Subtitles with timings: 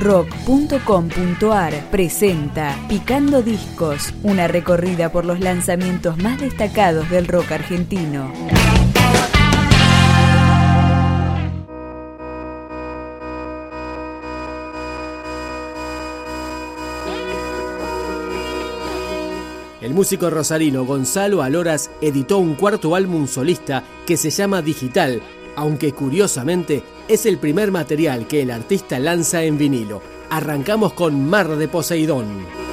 [0.00, 8.32] rock.com.ar presenta Picando Discos, una recorrida por los lanzamientos más destacados del rock argentino.
[19.82, 25.20] El músico rosarino Gonzalo Aloras editó un cuarto álbum solista que se llama Digital,
[25.56, 30.02] aunque curiosamente es el primer material que el artista lanza en vinilo.
[30.30, 32.69] Arrancamos con Mar de Poseidón.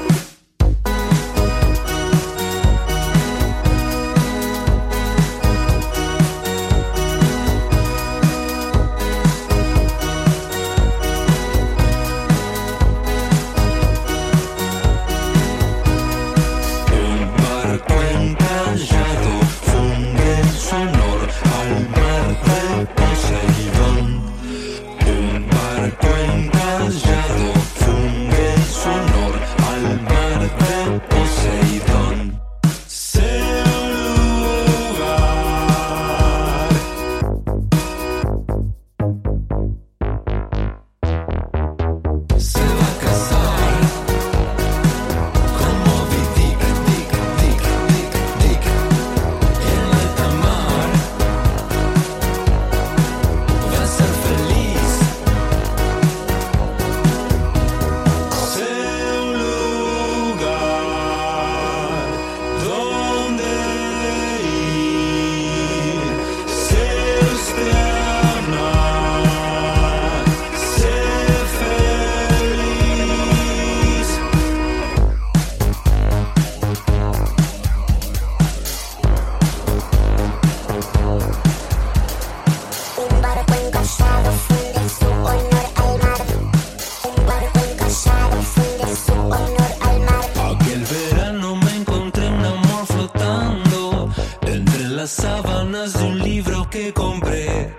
[96.94, 97.76] Compré.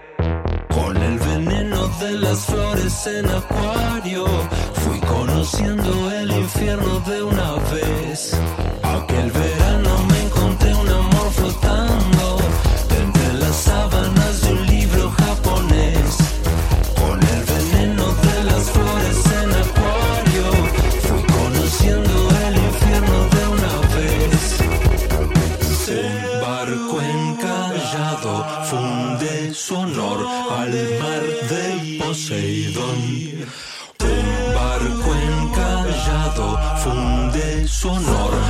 [0.69, 4.27] Con el veneno de las flores en acuario,
[4.75, 8.37] fui conociendo el infierno de una vez.
[8.83, 12.39] Aquel verano me encontré un amor flotando
[13.03, 16.19] entre las sábanas de un libro japonés.
[17.01, 20.47] Con el veneno de las flores en acuario,
[21.07, 22.15] fui conociendo
[22.47, 24.43] el infierno de una vez.
[25.89, 33.01] Un barco encallado funde su honor al mar de Poseidón.
[34.01, 38.48] Un barco encallado funde su honor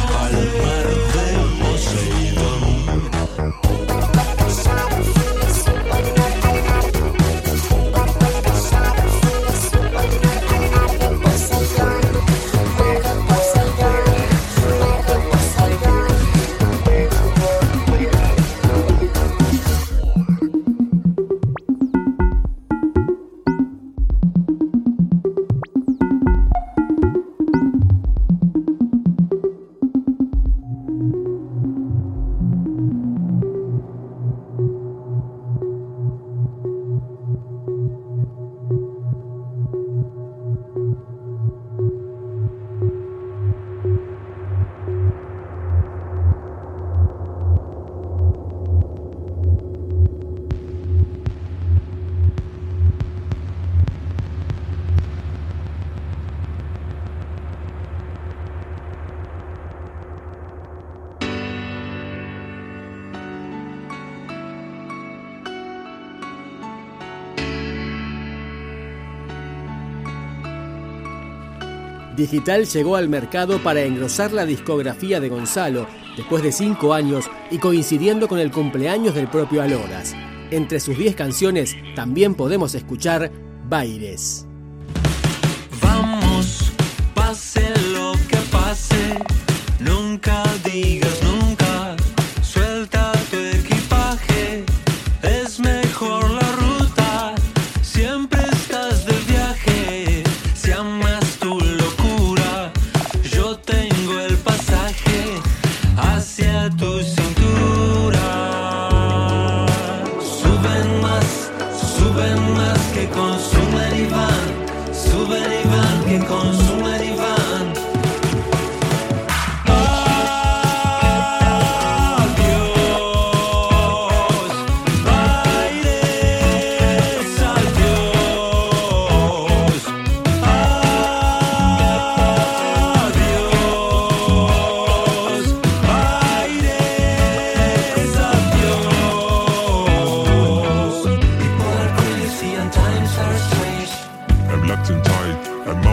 [72.18, 75.86] Digital llegó al mercado para engrosar la discografía de Gonzalo
[76.16, 80.16] después de cinco años y coincidiendo con el cumpleaños del propio Aloras.
[80.50, 83.30] Entre sus 10 canciones también podemos escuchar
[83.68, 84.47] Baires.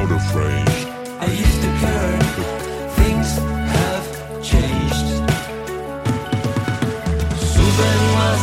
[0.06, 0.86] And motor range.
[1.20, 2.20] I used to care,
[2.96, 3.38] things
[3.76, 4.06] have
[4.44, 5.08] changed.
[7.54, 8.42] Suben más,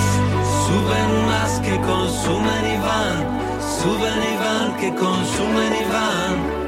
[0.66, 3.16] suben más que consumen y van,
[3.78, 6.61] suben y van que consumen y van.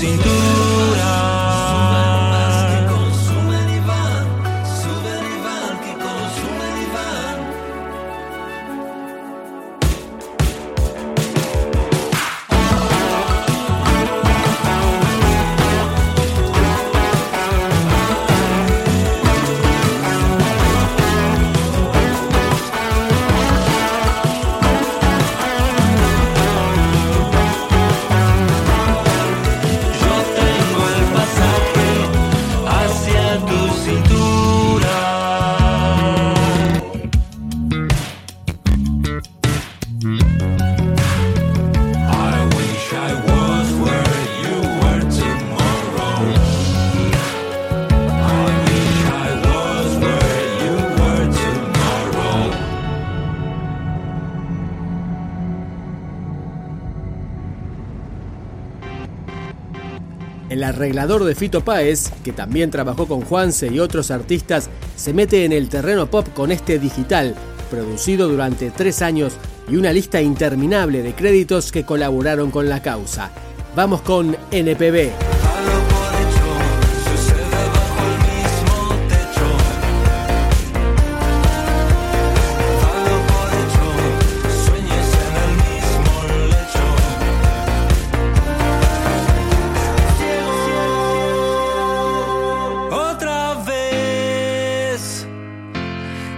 [0.00, 0.27] El
[60.78, 65.52] arreglador de Fito Páez, que también trabajó con Juanse y otros artistas, se mete en
[65.52, 67.34] el terreno pop con este digital,
[67.68, 69.32] producido durante tres años
[69.68, 73.32] y una lista interminable de créditos que colaboraron con la causa.
[73.74, 75.47] Vamos con NPB.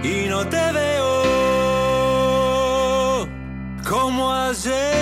[0.03, 1.23] y no te veo
[3.87, 5.00] como ayer.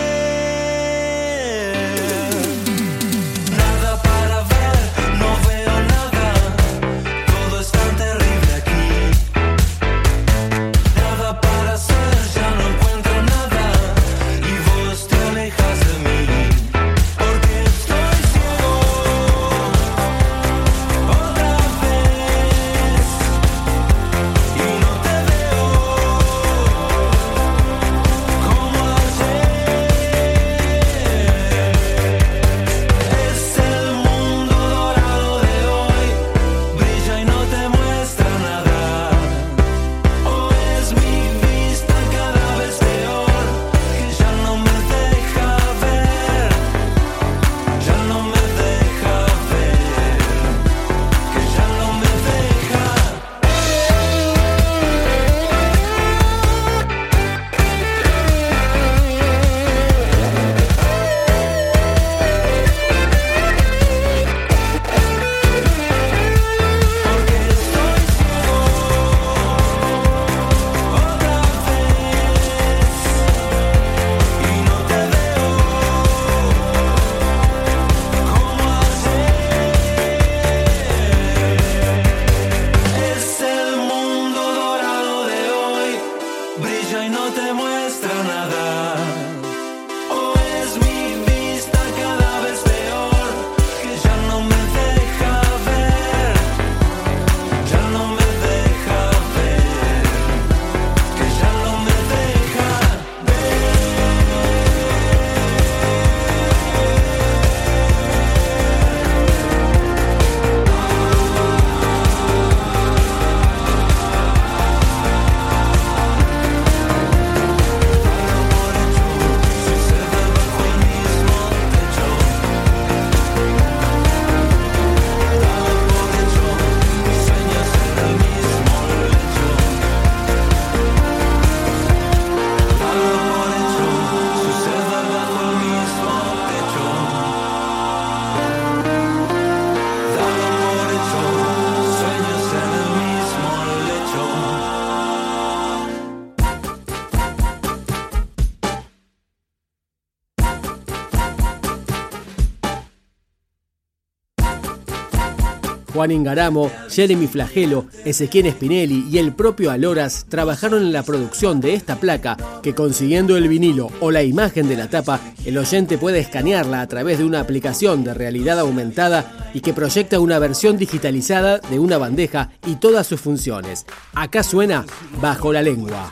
[155.94, 161.74] Juan Ingaramo, Jeremy Flagelo, Ezequiel Spinelli y el propio Aloras trabajaron en la producción de
[161.74, 166.20] esta placa que consiguiendo el vinilo o la imagen de la tapa, el oyente puede
[166.20, 171.60] escanearla a través de una aplicación de realidad aumentada y que proyecta una versión digitalizada
[171.60, 173.86] de una bandeja y todas sus funciones.
[174.14, 174.86] Acá suena
[175.22, 176.12] Bajo la lengua.